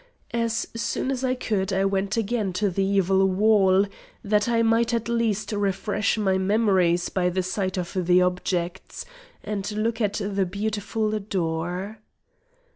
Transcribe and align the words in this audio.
As 0.33 0.67
soon 0.75 1.11
as 1.11 1.23
I 1.23 1.35
could, 1.35 1.71
I 1.71 1.85
went 1.85 2.17
again 2.17 2.53
to 2.53 2.71
the 2.71 2.81
"evil 2.83 3.23
wall," 3.27 3.85
that 4.23 4.49
I 4.49 4.63
might 4.63 4.95
at 4.95 5.07
least 5.07 5.51
refresh 5.51 6.17
my 6.17 6.39
memory 6.39 6.97
by 7.13 7.29
the 7.29 7.43
sight 7.43 7.77
of 7.77 7.93
the 8.07 8.19
objects, 8.23 9.05
and 9.43 9.71
look 9.73 10.01
at 10.01 10.13
the 10.15 10.47
beautiful 10.47 11.19
door. 11.19 11.99